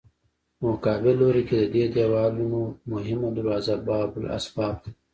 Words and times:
په 0.57 0.63
مقابل 0.71 1.13
لوري 1.21 1.43
کې 1.49 1.55
د 1.61 1.65
دې 1.75 1.85
دیوالونو 1.95 2.61
مهمه 2.91 3.29
دروازه 3.37 3.73
باب 3.87 4.09
الاسباب 4.21 4.75
ده. 4.83 4.89